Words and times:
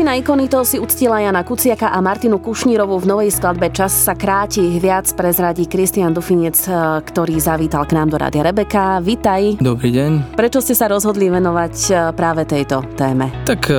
Skupina 0.00 0.16
Ikonito 0.16 0.64
si 0.64 0.80
uctila 0.80 1.20
Jana 1.20 1.44
Kuciaka 1.44 1.92
a 1.92 2.00
Martinu 2.00 2.40
Kušnírovú 2.40 3.04
v 3.04 3.06
novej 3.12 3.36
skladbe 3.36 3.68
Čas 3.68 3.92
sa 3.92 4.16
kráti. 4.16 4.80
Viac 4.80 5.12
prezradí 5.12 5.68
Kristian 5.68 6.16
Dufinec, 6.16 6.56
e, 6.64 7.04
ktorý 7.04 7.36
zavítal 7.36 7.84
k 7.84 8.00
nám 8.00 8.08
do 8.08 8.16
Rádia 8.16 8.40
Rebeka. 8.40 9.04
Vítaj. 9.04 9.60
Dobrý 9.60 9.92
deň. 9.92 10.40
Prečo 10.40 10.64
ste 10.64 10.72
sa 10.72 10.88
rozhodli 10.88 11.28
venovať 11.28 11.74
e, 11.76 11.92
práve 12.16 12.48
tejto 12.48 12.80
téme? 12.96 13.28
Tak 13.44 13.68
e, 13.68 13.76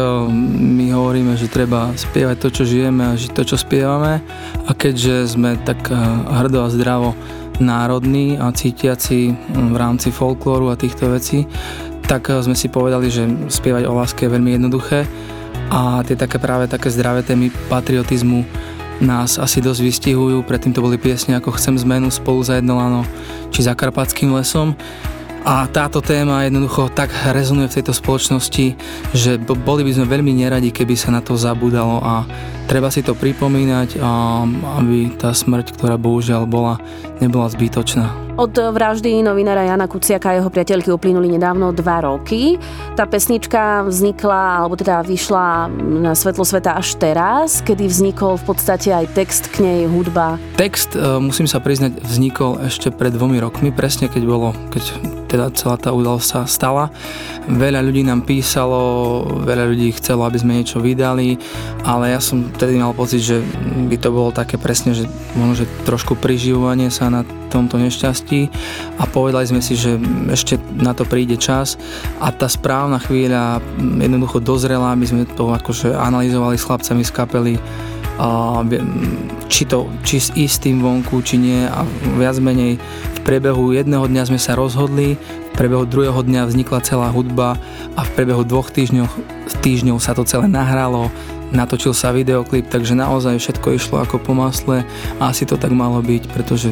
my 0.62 0.94
hovoríme, 0.94 1.34
že 1.34 1.50
treba 1.50 1.90
spievať 1.98 2.38
to, 2.38 2.48
čo 2.54 2.64
žijeme 2.70 3.02
a 3.02 3.18
žiť 3.18 3.32
to, 3.34 3.42
čo 3.42 3.58
spievame. 3.58 4.22
A 4.70 4.78
keďže 4.78 5.26
sme 5.26 5.58
tak 5.58 5.90
hrdo 6.30 6.62
a 6.62 6.70
zdravo 6.70 7.18
národní 7.58 8.38
a 8.38 8.54
cítiaci 8.54 9.34
v 9.58 9.74
rámci 9.74 10.14
folklóru 10.14 10.70
a 10.70 10.78
týchto 10.78 11.10
vecí, 11.10 11.50
tak 12.06 12.30
sme 12.30 12.54
si 12.54 12.70
povedali, 12.70 13.10
že 13.10 13.26
spievať 13.50 13.90
o 13.90 13.98
láske 13.98 14.30
je 14.30 14.34
veľmi 14.38 14.54
jednoduché 14.54 15.10
a 15.72 16.04
tie 16.04 16.20
také 16.20 16.36
práve 16.36 16.68
také 16.68 16.92
zdravé 16.92 17.24
témy 17.24 17.48
patriotizmu 17.72 18.44
nás 19.00 19.40
asi 19.40 19.64
dosť 19.64 19.82
vystihujú. 19.82 20.44
Predtým 20.44 20.76
to 20.76 20.84
boli 20.84 21.00
piesne 21.00 21.40
ako 21.40 21.56
Chcem 21.56 21.80
zmenu 21.80 22.12
spolu 22.12 22.44
za 22.44 22.60
jedno 22.60 22.78
lano 22.78 23.08
či 23.50 23.64
za 23.64 23.74
Karpatským 23.74 24.36
lesom. 24.36 24.76
A 25.42 25.66
táto 25.66 26.06
téma 26.06 26.46
jednoducho 26.46 26.94
tak 26.94 27.10
rezonuje 27.34 27.66
v 27.66 27.82
tejto 27.82 27.98
spoločnosti, 27.98 28.78
že 29.18 29.42
boli 29.42 29.82
by 29.82 29.98
sme 29.98 30.06
veľmi 30.06 30.38
neradi, 30.38 30.70
keby 30.70 30.94
sa 30.94 31.10
na 31.10 31.18
to 31.18 31.34
zabudalo 31.34 31.98
a 31.98 32.30
treba 32.70 32.94
si 32.94 33.02
to 33.02 33.18
pripomínať, 33.18 33.98
aby 34.78 35.18
tá 35.18 35.34
smrť, 35.34 35.74
ktorá 35.74 35.98
bohužiaľ 35.98 36.46
bola, 36.46 36.78
nebola 37.18 37.50
zbytočná. 37.50 38.31
Od 38.40 38.56
vraždy 38.56 39.20
novinára 39.20 39.68
Jana 39.68 39.92
Kuciaka 39.92 40.32
a 40.32 40.40
jeho 40.40 40.48
priateľky 40.48 40.88
uplynuli 40.88 41.36
nedávno 41.36 41.76
dva 41.76 42.00
roky. 42.00 42.56
Tá 42.96 43.04
pesnička 43.04 43.84
vznikla, 43.84 44.64
alebo 44.64 44.80
teda 44.80 45.04
vyšla 45.04 45.68
na 46.00 46.16
svetlo 46.16 46.48
sveta 46.48 46.80
až 46.80 46.96
teraz, 46.96 47.60
kedy 47.60 47.92
vznikol 47.92 48.40
v 48.40 48.44
podstate 48.48 48.96
aj 48.96 49.12
text 49.12 49.52
k 49.52 49.68
nej, 49.68 49.80
hudba. 49.84 50.40
Text, 50.56 50.96
e, 50.96 51.04
musím 51.20 51.44
sa 51.44 51.60
priznať, 51.60 52.00
vznikol 52.08 52.64
ešte 52.64 52.88
pred 52.88 53.12
dvomi 53.12 53.36
rokmi, 53.36 53.68
presne 53.76 54.08
keď 54.08 54.24
bolo, 54.24 54.56
keď 54.72 54.84
teda 55.28 55.46
celá 55.52 55.76
tá 55.76 55.92
udalosť 55.92 56.28
sa 56.28 56.40
stala. 56.48 56.88
Veľa 57.52 57.84
ľudí 57.84 58.04
nám 58.08 58.24
písalo, 58.24 59.24
veľa 59.44 59.68
ľudí 59.76 59.92
chcelo, 60.00 60.24
aby 60.24 60.40
sme 60.40 60.60
niečo 60.60 60.80
vydali, 60.80 61.36
ale 61.84 62.16
ja 62.16 62.20
som 62.24 62.48
tedy 62.56 62.80
mal 62.80 62.96
pocit, 62.96 63.24
že 63.24 63.44
by 63.92 63.96
to 64.00 64.08
bolo 64.12 64.32
také 64.32 64.56
presne, 64.56 64.96
že 64.96 65.08
možno, 65.36 65.64
že 65.64 65.66
trošku 65.84 66.16
priživovanie 66.16 66.92
sa 66.92 67.12
na 67.12 67.24
tomto 67.52 67.76
nešťastí 67.76 68.21
a 69.00 69.04
povedali 69.10 69.46
sme 69.50 69.62
si, 69.64 69.74
že 69.74 69.98
ešte 70.30 70.62
na 70.78 70.94
to 70.94 71.04
príde 71.04 71.36
čas. 71.42 71.76
A 72.22 72.30
tá 72.30 72.46
správna 72.46 73.02
chvíľa 73.02 73.60
jednoducho 73.78 74.40
dozrela, 74.40 74.94
aby 74.94 75.06
sme 75.06 75.24
to 75.26 75.50
akože 75.50 75.94
analyzovali 75.96 76.56
s 76.56 76.66
chlapcami 76.66 77.02
z 77.02 77.12
kapely 77.12 77.56
či, 79.50 79.64
to, 79.66 79.90
či 80.06 80.18
s 80.22 80.30
istým 80.38 80.80
vonku, 80.84 81.26
či 81.26 81.42
nie. 81.42 81.66
A 81.66 81.82
viac 82.18 82.38
menej 82.38 82.78
v 83.18 83.20
priebehu 83.26 83.74
jedného 83.74 84.06
dňa 84.06 84.30
sme 84.30 84.40
sa 84.40 84.54
rozhodli, 84.54 85.18
v 85.52 85.54
priebehu 85.58 85.90
druhého 85.90 86.22
dňa 86.22 86.48
vznikla 86.48 86.86
celá 86.86 87.08
hudba 87.10 87.58
a 87.98 88.02
v 88.06 88.10
priebehu 88.14 88.46
dvoch 88.46 88.70
týždňov, 88.70 89.08
týždňov 89.66 89.98
sa 89.98 90.14
to 90.14 90.24
celé 90.24 90.46
nahralo, 90.48 91.10
natočil 91.52 91.92
sa 91.92 92.16
videoklip, 92.16 92.72
takže 92.72 92.96
naozaj 92.96 93.42
všetko 93.42 93.68
išlo 93.76 93.96
ako 94.00 94.22
po 94.22 94.32
masle 94.38 94.88
a 95.20 95.34
asi 95.34 95.44
to 95.44 95.60
tak 95.60 95.74
malo 95.76 96.00
byť, 96.00 96.24
pretože 96.32 96.72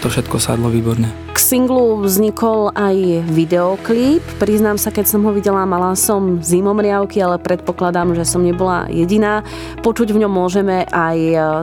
to 0.00 0.08
všetko 0.08 0.40
sadlo 0.40 0.72
výborne. 0.72 1.12
K 1.30 1.38
singlu 1.38 2.00
vznikol 2.00 2.72
aj 2.72 3.28
videoklip. 3.28 4.24
Priznám 4.40 4.80
sa, 4.80 4.88
keď 4.88 5.06
som 5.06 5.20
ho 5.28 5.30
videla, 5.30 5.68
mala 5.68 5.92
som 5.92 6.40
zimomriavky, 6.40 7.20
ale 7.20 7.36
predpokladám, 7.36 8.16
že 8.16 8.24
som 8.24 8.40
nebola 8.40 8.88
jediná. 8.88 9.44
Počuť 9.84 10.16
v 10.16 10.24
ňom 10.24 10.32
môžeme 10.32 10.88
aj 10.88 11.18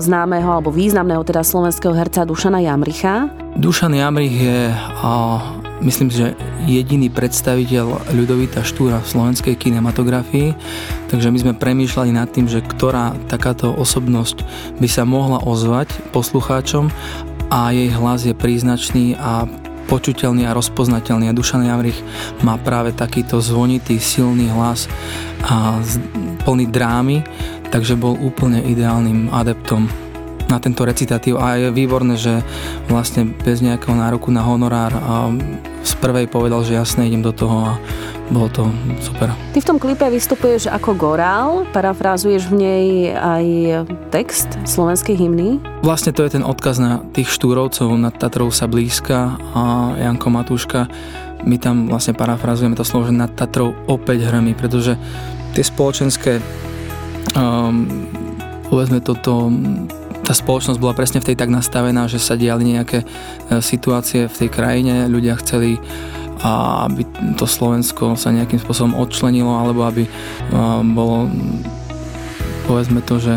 známeho 0.06 0.48
alebo 0.48 0.70
významného 0.70 1.26
teda 1.26 1.42
slovenského 1.42 1.98
herca 1.98 2.24
Dušana 2.24 2.62
Jamricha. 2.62 3.34
Dušan 3.58 3.98
Jamrich 3.98 4.38
je 4.38 4.70
a 5.02 5.42
myslím, 5.82 6.10
že 6.14 6.38
jediný 6.66 7.10
predstaviteľ 7.10 8.14
ľudovita 8.14 8.62
Štúra 8.66 9.02
v 9.02 9.10
slovenskej 9.14 9.58
kinematografii, 9.58 10.54
takže 11.10 11.30
my 11.30 11.38
sme 11.38 11.54
premýšľali 11.54 12.12
nad 12.14 12.30
tým, 12.30 12.50
že 12.50 12.66
ktorá 12.66 13.18
takáto 13.30 13.74
osobnosť 13.74 14.42
by 14.78 14.88
sa 14.90 15.06
mohla 15.06 15.42
ozvať 15.42 15.90
poslucháčom 16.14 16.90
a 17.48 17.72
jej 17.72 17.92
hlas 17.92 18.28
je 18.28 18.36
príznačný 18.36 19.16
a 19.16 19.48
počuteľný 19.88 20.44
a 20.44 20.56
rozpoznateľný. 20.56 21.32
A 21.32 21.38
Dušan 21.38 21.64
Jamrich 21.64 21.98
má 22.44 22.60
práve 22.60 22.92
takýto 22.92 23.40
zvonitý, 23.40 23.98
silný 24.04 24.52
hlas 24.52 24.92
a 25.48 25.80
plný 26.44 26.68
drámy, 26.68 27.24
takže 27.72 27.96
bol 27.96 28.20
úplne 28.20 28.60
ideálnym 28.68 29.32
adeptom 29.32 29.88
na 30.48 30.64
tento 30.64 30.88
recitatív 30.88 31.44
a 31.44 31.60
je 31.60 31.76
výborné, 31.76 32.16
že 32.16 32.40
vlastne 32.88 33.28
bez 33.28 33.60
nejakého 33.60 33.96
nároku 33.96 34.32
na 34.32 34.44
honorár 34.48 34.96
z 35.84 35.94
prvej 36.00 36.32
povedal, 36.32 36.64
že 36.64 36.80
jasne 36.80 37.08
idem 37.08 37.20
do 37.20 37.36
toho 37.36 37.68
a 37.68 37.74
bolo 38.28 38.48
to 38.52 38.64
super. 39.00 39.32
Ty 39.56 39.60
v 39.64 39.68
tom 39.68 39.78
klipe 39.80 40.04
vystupuješ 40.08 40.68
ako 40.68 41.00
gorál, 41.00 41.64
parafrázuješ 41.72 42.52
v 42.52 42.56
nej 42.60 42.86
aj 43.16 43.46
text 44.12 44.50
slovenskej 44.68 45.16
hymny. 45.16 45.64
Vlastne 45.84 46.12
to 46.12 46.28
je 46.28 46.36
ten 46.40 46.44
odkaz 46.44 46.80
na 46.80 47.00
tých 47.16 47.32
štúrovcov, 47.32 47.88
nad 47.96 48.16
Tatrou 48.16 48.52
sa 48.52 48.68
blízka 48.68 49.40
a 49.56 49.96
Janko 49.96 50.28
Matúška. 50.28 50.92
My 51.48 51.56
tam 51.62 51.88
vlastne 51.88 52.18
parafrázujeme 52.18 52.76
to 52.76 52.84
slovo, 52.84 53.08
že 53.08 53.16
nad 53.16 53.32
Tatrou 53.32 53.72
opäť 53.88 54.28
hrmi, 54.28 54.58
pretože 54.58 55.00
tie 55.56 55.64
spoločenské 55.64 56.44
um, 57.38 57.88
povedzme 58.68 59.00
toto 59.00 59.48
tá 60.28 60.36
spoločnosť 60.36 60.80
bola 60.84 60.92
presne 60.92 61.24
v 61.24 61.32
tej 61.32 61.40
tak 61.40 61.48
nastavená, 61.48 62.04
že 62.12 62.20
sa 62.20 62.36
diali 62.36 62.76
nejaké 62.76 63.00
e, 63.00 63.06
situácie 63.64 64.28
v 64.28 64.36
tej 64.36 64.50
krajine, 64.52 65.08
ľudia 65.08 65.40
chceli 65.40 65.80
a 66.42 66.86
aby 66.86 67.08
to 67.36 67.46
Slovensko 67.50 68.14
sa 68.14 68.30
nejakým 68.30 68.62
spôsobom 68.62 68.94
odčlenilo 68.98 69.50
alebo 69.50 69.86
aby 69.86 70.06
bolo 70.94 71.32
povedzme 72.68 73.00
to, 73.00 73.16
že 73.16 73.32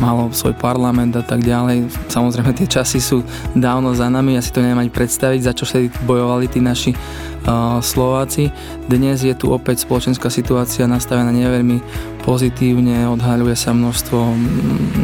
malo 0.00 0.32
svoj 0.32 0.56
parlament 0.56 1.12
a 1.12 1.20
tak 1.20 1.44
ďalej. 1.44 1.92
Samozrejme 2.08 2.56
tie 2.56 2.64
časy 2.64 3.04
sú 3.04 3.20
dávno 3.52 3.92
za 3.92 4.08
nami, 4.08 4.32
ja 4.32 4.40
si 4.40 4.48
to 4.48 4.64
neviem 4.64 4.80
ani 4.80 4.88
predstaviť, 4.88 5.40
za 5.44 5.52
čo 5.52 5.68
vtedy 5.68 5.92
bojovali 6.08 6.48
tí 6.48 6.64
naši 6.64 6.96
uh, 6.96 7.84
Slováci. 7.84 8.48
Dnes 8.88 9.20
je 9.20 9.36
tu 9.36 9.52
opäť 9.52 9.84
spoločenská 9.84 10.32
situácia 10.32 10.88
nastavená 10.88 11.28
neveľmi 11.36 11.84
pozitívne, 12.24 13.04
odhaľuje 13.12 13.56
sa 13.60 13.76
množstvo 13.76 14.18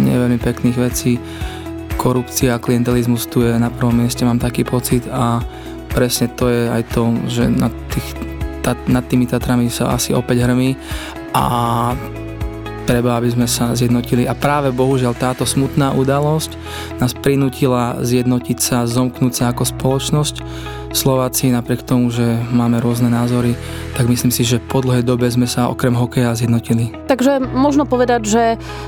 neveľmi 0.01 0.41
pekných 0.41 0.79
vecí. 0.81 1.21
Korupcia 2.01 2.57
a 2.57 2.63
klientelizmus 2.63 3.29
tu 3.29 3.45
je 3.45 3.53
na 3.53 3.69
prvom 3.69 4.01
mieste, 4.01 4.25
mám 4.25 4.41
taký 4.41 4.65
pocit 4.65 5.05
a 5.13 5.45
presne 5.91 6.31
to 6.33 6.49
je 6.49 6.69
aj 6.69 6.83
to, 6.93 7.03
že 7.27 7.49
nad, 7.49 7.73
tých, 7.93 8.09
ta, 8.63 8.77
nad 8.89 9.05
tými 9.05 9.27
Tatrami 9.27 9.69
sa 9.73 9.93
asi 9.97 10.15
opäť 10.15 10.45
hrmí 10.45 10.77
a 11.33 11.45
treba, 12.89 13.21
aby 13.21 13.29
sme 13.29 13.45
sa 13.45 13.77
zjednotili. 13.77 14.25
A 14.25 14.33
práve 14.33 14.73
bohužiaľ 14.73 15.13
táto 15.13 15.45
smutná 15.45 15.93
udalosť 15.93 16.57
nás 16.97 17.13
prinútila 17.13 18.01
zjednotiť 18.01 18.59
sa, 18.59 18.89
zomknúť 18.89 19.33
sa 19.37 19.45
ako 19.53 19.69
spoločnosť 19.69 20.37
Slováci, 20.89 21.53
napriek 21.53 21.85
tomu, 21.85 22.09
že 22.09 22.25
máme 22.49 22.81
rôzne 22.81 23.13
názory, 23.13 23.53
tak 23.93 24.09
myslím 24.09 24.33
si, 24.33 24.43
že 24.43 24.57
po 24.57 24.81
dlhej 24.81 25.05
dobe 25.05 25.29
sme 25.29 25.45
sa 25.45 25.69
okrem 25.69 25.93
hokeja 25.93 26.33
zjednotili. 26.33 26.91
Takže 27.05 27.41
možno 27.41 27.85
povedať, 27.85 28.23
že 28.25 28.45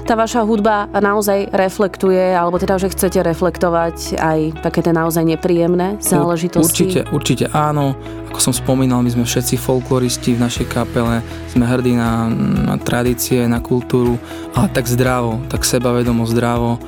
tá 0.08 0.16
vaša 0.16 0.44
hudba 0.48 0.88
naozaj 0.90 1.52
reflektuje, 1.52 2.32
alebo 2.32 2.56
teda, 2.56 2.80
že 2.80 2.88
chcete 2.88 3.20
reflektovať 3.20 4.16
aj 4.16 4.38
také 4.64 4.80
tie 4.80 4.96
naozaj 4.96 5.24
nepríjemné 5.28 6.00
záležitosti? 6.00 6.64
Určite, 6.64 7.00
určite 7.12 7.44
áno. 7.52 7.92
Ako 8.30 8.38
som 8.38 8.54
spomínal, 8.54 9.02
my 9.02 9.10
sme 9.10 9.24
všetci 9.26 9.58
folkloristi 9.58 10.38
v 10.38 10.42
našej 10.46 10.66
kapele, 10.70 11.20
sme 11.50 11.66
hrdí 11.66 11.98
na, 11.98 12.30
na 12.64 12.78
tradície, 12.78 13.44
na 13.44 13.58
kultúru, 13.58 14.16
ale 14.54 14.70
tak 14.70 14.86
zdravo, 14.86 15.42
tak 15.50 15.66
sebavedomo 15.66 16.22
zdravo 16.30 16.78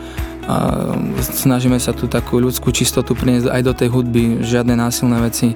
a 0.42 0.90
snažíme 1.22 1.78
sa 1.78 1.94
tu 1.94 2.10
takú 2.10 2.42
ľudskú 2.42 2.74
čistotu 2.74 3.14
priniesť 3.14 3.46
aj 3.46 3.62
do 3.62 3.72
tej 3.72 3.88
hudby, 3.94 4.42
žiadne 4.42 4.74
násilné 4.74 5.22
veci. 5.22 5.54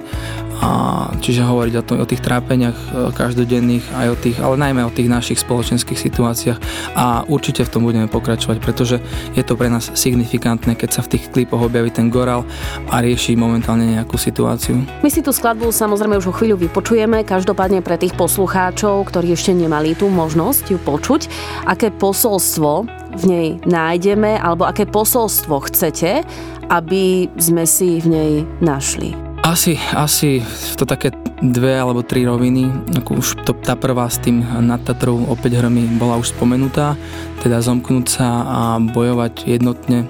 A 0.57 1.05
čiže 1.21 1.45
hovoriť 1.45 1.73
o, 1.77 1.83
to, 1.85 1.93
o 2.01 2.05
tých 2.09 2.23
trápeniach 2.25 2.73
e, 2.73 2.85
každodenných, 3.13 3.85
aj 3.93 4.07
o 4.09 4.17
tých, 4.17 4.37
ale 4.41 4.57
najmä 4.57 4.81
o 4.89 4.89
tých 4.89 5.05
našich 5.05 5.37
spoločenských 5.37 5.99
situáciách. 6.01 6.57
A 6.97 7.21
určite 7.29 7.61
v 7.61 7.69
tom 7.69 7.85
budeme 7.85 8.09
pokračovať, 8.09 8.57
pretože 8.57 8.97
je 9.37 9.43
to 9.45 9.53
pre 9.53 9.69
nás 9.69 9.93
signifikantné, 9.93 10.73
keď 10.73 10.97
sa 10.97 11.01
v 11.05 11.13
tých 11.13 11.29
klipoch 11.29 11.69
objaví 11.69 11.93
ten 11.93 12.09
gorál 12.09 12.41
a 12.89 13.05
rieši 13.05 13.37
momentálne 13.37 13.85
nejakú 13.85 14.17
situáciu. 14.17 14.81
My 15.05 15.13
si 15.13 15.21
tú 15.21 15.29
skladbu 15.29 15.69
samozrejme 15.69 16.17
už 16.17 16.33
o 16.33 16.33
chvíľu 16.33 16.57
vypočujeme, 16.57 17.21
každopádne 17.21 17.85
pre 17.85 18.01
tých 18.01 18.17
poslucháčov, 18.17 19.13
ktorí 19.13 19.37
ešte 19.37 19.53
nemali 19.53 19.93
tú 19.93 20.09
možnosť 20.09 20.73
ju 20.73 20.79
počuť, 20.81 21.21
aké 21.69 21.93
posolstvo 21.93 22.97
v 23.17 23.23
nej 23.25 23.47
nájdeme, 23.65 24.37
alebo 24.37 24.69
aké 24.69 24.85
posolstvo 24.85 25.65
chcete, 25.67 26.21
aby 26.69 27.27
sme 27.41 27.65
si 27.65 27.97
v 27.97 28.07
nej 28.07 28.31
našli. 28.61 29.17
Asi, 29.45 29.79
asi 29.95 30.43
to 30.75 30.83
také 30.83 31.13
dve 31.39 31.79
alebo 31.79 32.03
tri 32.03 32.27
roviny. 32.27 32.67
Ako 32.99 33.21
už 33.21 33.27
to, 33.47 33.55
tá 33.55 33.79
prvá 33.79 34.09
s 34.11 34.19
tým 34.19 34.43
nad 34.43 34.81
Tatrou 34.83 35.23
opäť 35.29 35.61
hrmi 35.63 35.87
bola 35.95 36.19
už 36.19 36.35
spomenutá, 36.35 36.99
teda 37.45 37.63
zomknúť 37.63 38.05
sa 38.11 38.27
a 38.43 38.61
bojovať 38.81 39.47
jednotne 39.47 40.03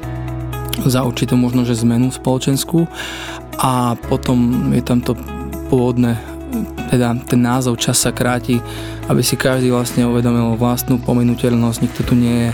za 0.86 1.06
určitú 1.06 1.38
možno, 1.38 1.66
že 1.66 1.78
zmenu 1.86 2.10
spoločenskú 2.10 2.90
a 3.62 3.98
potom 4.10 4.70
je 4.74 4.82
tam 4.86 5.02
to 5.02 5.18
pôvodné 5.70 6.18
teda 6.90 7.18
ten 7.28 7.40
názov 7.44 7.76
čas 7.78 8.00
sa 8.00 8.16
kráti, 8.16 8.64
aby 9.08 9.22
si 9.24 9.36
každý 9.36 9.72
vlastne 9.72 10.08
uvedomil 10.08 10.56
vlastnú 10.56 11.00
pominuteľnosť, 11.00 11.80
nikto 11.84 12.02
tu 12.08 12.14
nie 12.16 12.50
je 12.50 12.52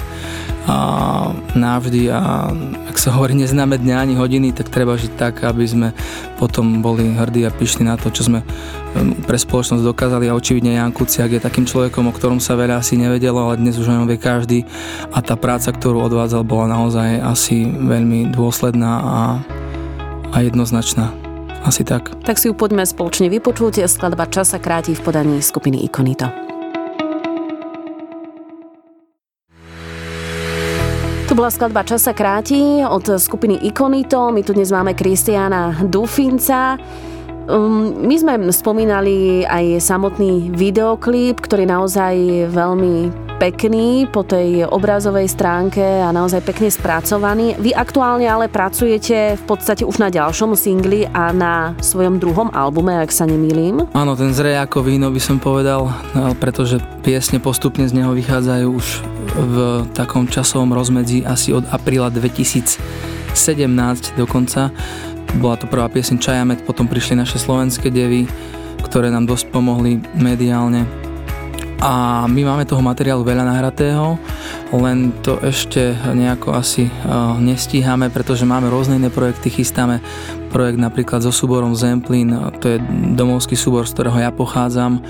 a 0.64 0.78
navždy 1.60 2.08
a 2.08 2.48
ak 2.88 2.96
sa 2.96 3.12
hovorí 3.12 3.36
neznáme 3.36 3.76
dňa 3.76 3.96
ani 4.00 4.16
hodiny, 4.16 4.56
tak 4.56 4.72
treba 4.72 4.96
žiť 4.96 5.14
tak, 5.20 5.44
aby 5.44 5.66
sme 5.68 5.88
potom 6.40 6.80
boli 6.80 7.12
hrdí 7.12 7.44
a 7.44 7.52
pyšní 7.52 7.84
na 7.84 8.00
to, 8.00 8.08
čo 8.08 8.32
sme 8.32 8.40
um, 8.96 9.12
pre 9.28 9.36
spoločnosť 9.36 9.84
dokázali. 9.84 10.32
A 10.32 10.38
očividne 10.40 10.80
Jan 10.80 10.96
Kuciak 10.96 11.36
je 11.36 11.44
takým 11.44 11.68
človekom, 11.68 12.08
o 12.08 12.16
ktorom 12.16 12.40
sa 12.40 12.56
veľa 12.56 12.80
asi 12.80 12.96
nevedelo, 12.96 13.44
ale 13.44 13.60
dnes 13.60 13.76
už 13.76 13.92
o 13.92 14.08
vie 14.08 14.16
každý. 14.16 14.64
A 15.12 15.20
tá 15.20 15.36
práca, 15.36 15.68
ktorú 15.68 16.00
odvádzal, 16.00 16.48
bola 16.48 16.72
naozaj 16.72 17.20
asi 17.20 17.68
veľmi 17.68 18.32
dôsledná 18.32 18.92
a, 19.04 19.22
a 20.32 20.38
jednoznačná. 20.40 21.33
Asi 21.64 21.88
tak. 21.88 22.12
Tak 22.28 22.36
si 22.36 22.52
ju 22.52 22.54
poďme 22.54 22.84
spoločne 22.84 23.32
vypočuť. 23.32 23.88
Skladba 23.88 24.28
Čas 24.28 24.52
sa 24.52 24.60
kráti 24.60 24.92
v 24.92 25.02
podaní 25.02 25.40
skupiny 25.40 25.80
Ikonito. 25.88 26.28
To 31.32 31.34
bola 31.40 31.48
skladba 31.48 31.88
Čas 31.88 32.04
sa 32.04 32.12
kráti 32.12 32.84
od 32.84 33.08
skupiny 33.16 33.64
Ikonito. 33.64 34.28
My 34.36 34.44
tu 34.44 34.52
dnes 34.52 34.76
máme 34.76 34.92
Kristiána 34.92 35.88
Dufinca. 35.88 36.76
Um, 37.48 38.08
my 38.08 38.16
sme 38.20 38.34
spomínali 38.52 39.48
aj 39.48 39.80
samotný 39.84 40.52
videoklip, 40.52 41.40
ktorý 41.40 41.64
naozaj 41.64 42.52
veľmi 42.52 43.23
pekný 43.38 44.10
po 44.10 44.22
tej 44.24 44.66
obrazovej 44.66 45.28
stránke 45.30 45.82
a 45.82 46.10
naozaj 46.14 46.42
pekne 46.46 46.70
spracovaný. 46.70 47.58
Vy 47.60 47.74
aktuálne 47.76 48.26
ale 48.30 48.48
pracujete 48.50 49.36
v 49.40 49.44
podstate 49.44 49.84
už 49.84 50.00
na 50.00 50.10
ďalšom 50.14 50.54
singli 50.58 51.06
a 51.10 51.34
na 51.34 51.74
svojom 51.82 52.22
druhom 52.22 52.50
albume, 52.54 52.98
ak 52.98 53.12
sa 53.12 53.28
nemýlim. 53.28 53.90
Áno, 53.94 54.14
ten 54.14 54.32
zrej 54.32 54.58
ako 54.62 54.86
víno 54.86 55.10
by 55.10 55.22
som 55.22 55.38
povedal, 55.42 55.92
no, 56.16 56.34
pretože 56.38 56.80
piesne 57.02 57.42
postupne 57.42 57.86
z 57.86 57.94
neho 57.98 58.16
vychádzajú 58.16 58.68
už 58.70 58.88
v 59.34 59.56
takom 59.94 60.30
časovom 60.30 60.72
rozmedzi 60.74 61.26
asi 61.26 61.54
od 61.54 61.66
apríla 61.70 62.14
2017 62.14 62.80
dokonca. 64.18 64.70
Bola 65.42 65.58
to 65.58 65.66
prvá 65.66 65.90
pieseň 65.90 66.18
Čajamet, 66.22 66.62
potom 66.62 66.86
prišli 66.86 67.18
naše 67.18 67.42
slovenské 67.42 67.90
devy, 67.90 68.30
ktoré 68.86 69.10
nám 69.10 69.26
dosť 69.26 69.50
pomohli 69.50 69.98
mediálne 70.14 70.86
a 71.84 72.24
my 72.32 72.42
máme 72.48 72.64
toho 72.64 72.80
materiálu 72.80 73.28
veľa 73.28 73.44
nahratého, 73.44 74.16
len 74.72 75.12
to 75.20 75.36
ešte 75.44 75.92
nejako 76.16 76.56
asi 76.56 76.88
uh, 76.88 77.36
nestíhame, 77.36 78.08
pretože 78.08 78.48
máme 78.48 78.72
rôzne 78.72 78.96
iné 78.96 79.12
projekty, 79.12 79.52
chystáme 79.52 80.00
projekt 80.48 80.80
napríklad 80.80 81.20
so 81.20 81.36
súborom 81.36 81.76
Zemplín, 81.76 82.32
to 82.64 82.72
je 82.72 82.78
domovský 83.20 83.60
súbor, 83.60 83.84
z 83.84 84.00
ktorého 84.00 84.16
ja 84.16 84.32
pochádzam 84.32 85.04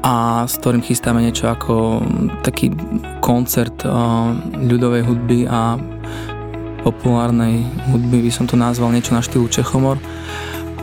a 0.00 0.48
s 0.48 0.56
ktorým 0.56 0.80
chystáme 0.80 1.20
niečo 1.20 1.44
ako 1.52 2.00
taký 2.40 2.72
koncert 3.20 3.76
uh, 3.84 4.32
ľudovej 4.64 5.04
hudby 5.04 5.44
a 5.44 5.76
populárnej 6.88 7.68
hudby, 7.92 8.24
by 8.24 8.32
som 8.32 8.48
to 8.48 8.56
nazval 8.56 8.88
niečo 8.88 9.12
na 9.12 9.20
štýlu 9.20 9.44
Čechomor 9.52 10.00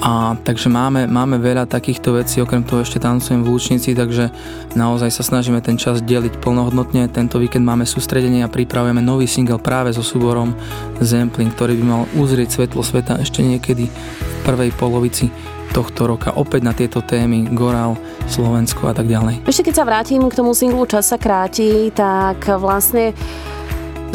a 0.03 0.35
takže 0.35 0.67
máme, 0.67 1.07
máme 1.07 1.39
veľa 1.39 1.65
takýchto 1.65 2.19
vecí, 2.19 2.43
okrem 2.43 2.67
toho 2.67 2.83
ešte 2.83 2.99
tancujem 2.99 3.41
v 3.41 3.49
Lúčnici, 3.51 3.95
takže 3.95 4.29
naozaj 4.75 5.09
sa 5.11 5.23
snažíme 5.23 5.63
ten 5.63 5.79
čas 5.79 6.03
deliť 6.03 6.43
plnohodnotne. 6.43 7.07
Tento 7.07 7.39
víkend 7.39 7.63
máme 7.63 7.87
sústredenie 7.87 8.43
a 8.43 8.51
pripravujeme 8.51 8.99
nový 8.99 9.25
single 9.25 9.61
práve 9.61 9.95
so 9.95 10.03
súborom 10.03 10.51
Zempling, 10.99 11.55
ktorý 11.55 11.79
by 11.79 11.85
mal 11.87 12.01
uzrieť 12.19 12.59
svetlo 12.59 12.83
sveta 12.83 13.23
ešte 13.23 13.39
niekedy 13.39 13.87
v 13.87 14.35
prvej 14.43 14.75
polovici 14.75 15.31
tohto 15.75 16.07
roka 16.07 16.31
opäť 16.39 16.61
na 16.63 16.71
tieto 16.71 17.03
témy 17.03 17.51
Goral, 17.51 17.99
Slovensko 18.31 18.87
a 18.87 18.93
tak 18.95 19.11
ďalej. 19.11 19.43
Ešte 19.43 19.67
keď 19.67 19.75
sa 19.75 19.83
vrátim 19.83 20.23
k 20.31 20.37
tomu 20.37 20.55
singlu 20.55 20.87
Čas 20.87 21.11
sa 21.11 21.19
kráti, 21.19 21.91
tak 21.91 22.47
vlastne 22.59 23.11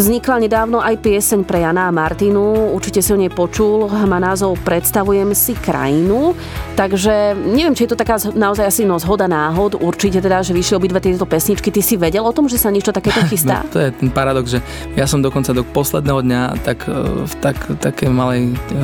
Vznikla 0.01 0.41
nedávno 0.41 0.81
aj 0.81 0.97
pieseň 0.97 1.45
pre 1.45 1.61
Jana 1.61 1.85
a 1.85 1.93
Martinu, 1.93 2.73
určite 2.73 3.05
si 3.05 3.13
o 3.13 3.21
nej 3.21 3.29
počul, 3.29 3.85
má 4.09 4.17
názov 4.17 4.57
Predstavujem 4.65 5.37
si 5.37 5.53
krajinu, 5.53 6.33
takže 6.73 7.37
neviem, 7.37 7.77
či 7.77 7.85
je 7.85 7.93
to 7.93 8.01
taká 8.01 8.17
naozaj 8.33 8.65
asi 8.65 8.89
no 8.89 8.97
zhoda 8.97 9.29
náhod, 9.29 9.77
určite 9.77 10.25
teda, 10.25 10.41
že 10.41 10.57
vyšli 10.57 10.81
obidve 10.81 11.05
tieto 11.05 11.29
pesničky, 11.29 11.69
ty 11.69 11.85
si 11.85 12.01
vedel 12.01 12.25
o 12.25 12.33
tom, 12.33 12.49
že 12.49 12.57
sa 12.57 12.73
niečo 12.73 12.97
takéto 12.97 13.21
chystá? 13.29 13.61
No, 13.61 13.77
to 13.77 13.77
je 13.77 13.93
ten 13.93 14.09
paradox, 14.09 14.57
že 14.57 14.65
ja 14.97 15.05
som 15.05 15.21
dokonca 15.21 15.53
do 15.53 15.69
posledného 15.69 16.25
dňa 16.25 16.41
tak 16.65 16.89
e, 16.89 17.29
v 17.29 17.35
tak, 17.45 17.61
také 17.85 18.09
malej, 18.09 18.57
e, 18.73 18.81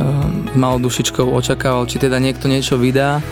malou 0.52 0.84
dušičkou 0.84 1.32
očakával, 1.32 1.88
či 1.88 1.96
teda 1.96 2.20
niekto 2.20 2.44
niečo 2.44 2.76
vydá 2.76 3.24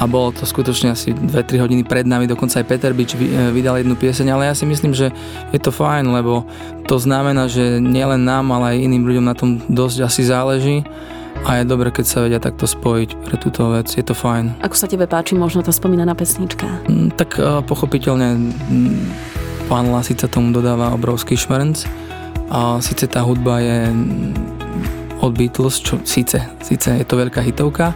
a 0.00 0.08
bolo 0.08 0.32
to 0.32 0.48
skutočne 0.48 0.96
asi 0.96 1.12
2-3 1.12 1.60
hodiny 1.60 1.82
pred 1.84 2.08
nami, 2.08 2.24
dokonca 2.24 2.64
aj 2.64 2.66
Peter 2.66 2.96
Bič 2.96 3.12
e, 3.12 3.52
vydal 3.52 3.84
jednu 3.84 4.00
pieseň, 4.00 4.32
ale 4.32 4.48
ja 4.48 4.54
si 4.56 4.64
myslím, 4.64 4.96
že 4.96 5.12
je 5.52 5.60
to 5.60 5.68
fajn, 5.68 6.08
lebo 6.08 6.48
to 6.88 6.96
znamená, 6.96 7.52
že 7.52 7.76
nielen 7.84 8.24
nám, 8.24 8.48
ale 8.48 8.74
aj 8.74 8.84
iným 8.88 9.04
ľuďom 9.04 9.24
na 9.28 9.36
tom 9.36 9.60
dosť 9.68 10.08
asi 10.08 10.22
záleží 10.24 10.88
a 11.44 11.60
je 11.60 11.68
dobre, 11.68 11.92
keď 11.92 12.04
sa 12.08 12.18
vedia 12.24 12.40
takto 12.40 12.64
spojiť 12.64 13.10
pre 13.20 13.36
túto 13.36 13.68
vec, 13.72 13.92
je 13.92 14.04
to 14.04 14.16
fajn. 14.16 14.60
Ako 14.64 14.76
sa 14.76 14.88
tebe 14.88 15.04
páči 15.04 15.36
možno 15.36 15.60
tá 15.60 15.72
spomínaná 15.72 16.16
pesnička? 16.16 16.64
Mm, 16.88 17.12
tak 17.16 17.36
uh, 17.36 17.60
pochopiteľne 17.64 18.28
mm, 18.40 19.00
pán 19.68 19.88
Lasica 19.92 20.28
tomu 20.28 20.52
dodáva 20.52 20.96
obrovský 20.96 21.36
šmrnc 21.36 21.84
a 22.48 22.80
síce 22.80 23.04
tá 23.04 23.20
hudba 23.20 23.60
je 23.60 23.78
mm, 23.88 24.60
od 25.20 25.32
Beatles, 25.36 25.80
čo 25.84 26.00
síce, 26.04 26.40
síce 26.64 26.88
je 26.88 27.04
to 27.04 27.20
veľká 27.20 27.44
hitovka, 27.44 27.92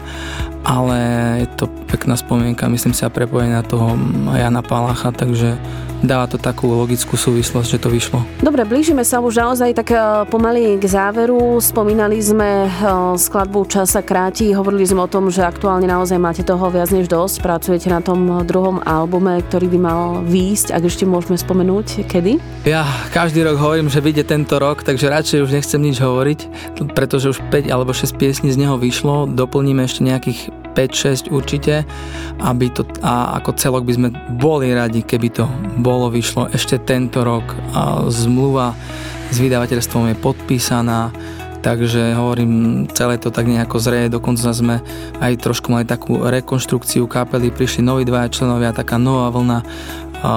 ale 0.65 0.99
je 1.45 1.49
to 1.61 1.69
pekná 1.93 2.17
spomienka, 2.17 2.67
myslím 2.73 2.97
si, 2.97 3.05
a 3.05 3.13
prepojenie 3.13 3.55
na 3.55 3.63
toho 3.63 3.95
Jana 4.33 4.65
Palacha, 4.65 5.13
takže 5.13 5.61
dáva 6.05 6.29
to 6.29 6.37
takú 6.37 6.69
logickú 6.69 7.17
súvislosť, 7.17 7.69
že 7.77 7.79
to 7.81 7.89
vyšlo. 7.89 8.21
Dobre, 8.45 8.63
blížime 8.69 9.03
sa 9.03 9.25
už 9.25 9.41
naozaj 9.41 9.73
tak 9.73 9.97
e, 9.97 9.99
pomaly 10.29 10.77
k 10.77 10.85
záveru. 10.85 11.59
Spomínali 11.59 12.21
sme 12.21 12.69
e, 12.69 12.69
skladbu 13.17 13.65
Čas 13.67 13.97
sa 13.97 14.05
kráti, 14.05 14.53
hovorili 14.53 14.85
sme 14.85 15.05
o 15.05 15.09
tom, 15.09 15.33
že 15.33 15.41
aktuálne 15.43 15.89
naozaj 15.89 16.21
máte 16.21 16.43
toho 16.45 16.69
viac 16.69 16.93
než 16.93 17.09
dosť, 17.09 17.41
pracujete 17.41 17.89
na 17.89 18.05
tom 18.05 18.45
druhom 18.45 18.85
albume, 18.85 19.41
ktorý 19.49 19.67
by 19.73 19.79
mal 19.81 20.01
výjsť, 20.29 20.77
ak 20.77 20.83
ešte 20.85 21.09
môžeme 21.09 21.41
spomenúť, 21.41 22.05
kedy? 22.05 22.37
Ja 22.69 22.85
každý 23.11 23.45
rok 23.45 23.57
hovorím, 23.57 23.89
že 23.89 24.05
vyjde 24.05 24.29
tento 24.29 24.61
rok, 24.61 24.85
takže 24.85 25.09
radšej 25.09 25.43
už 25.45 25.51
nechcem 25.57 25.81
nič 25.81 25.97
hovoriť, 25.99 26.41
pretože 26.93 27.33
už 27.33 27.41
5 27.49 27.73
alebo 27.73 27.97
6 27.97 28.13
piesní 28.21 28.53
z 28.53 28.61
neho 28.61 28.77
vyšlo, 28.77 29.25
doplníme 29.33 29.89
ešte 29.89 30.05
nejakých 30.05 30.53
5-6 30.75 31.31
určite, 31.31 31.87
aby 32.43 32.69
to, 32.75 32.83
a 33.01 33.39
ako 33.39 33.55
celok 33.55 33.87
by 33.87 33.93
sme 33.95 34.09
boli 34.37 34.75
radi, 34.75 35.07
keby 35.07 35.31
to 35.31 35.47
bolo 35.79 36.11
vyšlo 36.11 36.51
ešte 36.51 36.83
tento 36.83 37.23
rok. 37.23 37.47
A 37.73 38.05
zmluva 38.11 38.75
s 39.31 39.39
vydavateľstvom 39.39 40.13
je 40.13 40.17
podpísaná, 40.19 41.15
takže 41.65 42.13
hovorím, 42.13 42.85
celé 42.93 43.17
to 43.17 43.33
tak 43.33 43.49
nejako 43.49 43.81
zreje, 43.81 44.13
dokonca 44.13 44.53
sme 44.53 44.85
aj 45.25 45.41
trošku 45.41 45.73
mali 45.73 45.89
takú 45.89 46.21
rekonštrukciu 46.21 47.09
kapely, 47.09 47.49
prišli 47.49 47.81
noví 47.81 48.05
dvaja 48.05 48.29
členovia, 48.29 48.77
taká 48.77 49.01
nová 49.01 49.33
vlna 49.33 49.59
a, 50.21 50.33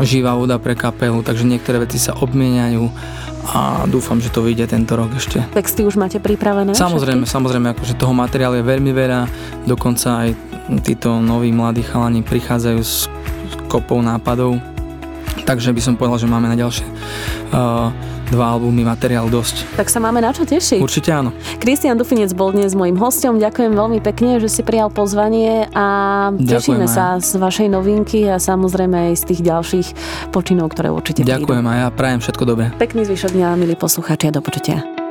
živá 0.00 0.32
voda 0.32 0.56
pre 0.56 0.72
kapelu, 0.72 1.20
takže 1.20 1.44
niektoré 1.44 1.84
veci 1.84 2.00
sa 2.00 2.16
obmieniajú 2.16 2.84
a 3.52 3.84
dúfam, 3.90 4.22
že 4.22 4.30
to 4.30 4.40
vyjde 4.40 4.70
tento 4.70 4.94
rok 4.94 5.12
ešte. 5.18 5.42
Texty 5.52 5.82
už 5.82 5.98
máte 5.98 6.22
pripravené? 6.22 6.72
Samozrejme, 6.72 7.26
všetky? 7.26 7.34
samozrejme, 7.36 7.66
akože 7.74 7.98
toho 7.98 8.14
materiálu 8.14 8.62
je 8.62 8.64
veľmi 8.64 8.92
veľa, 8.94 9.20
dokonca 9.66 10.24
aj 10.24 10.28
títo 10.86 11.18
noví 11.18 11.50
mladí 11.50 11.82
chalani 11.82 12.22
prichádzajú 12.22 12.80
s 12.80 13.10
kopou 13.66 13.98
nápadov, 13.98 14.56
takže 15.42 15.74
by 15.74 15.82
som 15.82 15.98
povedal, 15.98 16.22
že 16.22 16.30
máme 16.30 16.46
na 16.46 16.56
ďalšie 16.56 16.86
uh, 16.86 17.90
dva 18.32 18.56
albumy, 18.56 18.80
materiál 18.88 19.28
dosť. 19.28 19.76
Tak 19.76 19.92
sa 19.92 20.00
máme 20.00 20.24
na 20.24 20.32
čo 20.32 20.48
tešiť. 20.48 20.80
Určite 20.80 21.12
áno. 21.12 21.36
Kristian 21.60 22.00
Dufinec 22.00 22.32
bol 22.32 22.56
dnes 22.56 22.72
môjim 22.72 22.96
hostom. 22.96 23.36
Ďakujem 23.36 23.76
veľmi 23.76 24.00
pekne, 24.00 24.40
že 24.40 24.48
si 24.48 24.64
prijal 24.64 24.88
pozvanie 24.88 25.68
a 25.76 25.86
tešíme 26.32 26.88
sa 26.88 27.20
z 27.20 27.36
vašej 27.36 27.68
novinky 27.68 28.24
a 28.32 28.40
samozrejme 28.40 29.12
aj 29.12 29.20
z 29.20 29.24
tých 29.28 29.40
ďalších 29.44 29.88
počinov, 30.32 30.72
ktoré 30.72 30.88
určite 30.88 31.28
Ďakujem 31.28 31.60
prídu. 31.60 31.76
a 31.76 31.80
ja 31.84 31.88
prajem 31.92 32.24
všetko 32.24 32.42
dobré. 32.48 32.72
Pekný 32.80 33.04
zvyšok 33.04 33.36
dňa, 33.36 33.48
milí 33.60 33.76
poslucháči 33.76 34.32
a 34.32 34.32
do 34.32 34.40
počutia. 34.40 35.01